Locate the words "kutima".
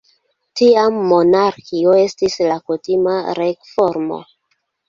2.71-3.15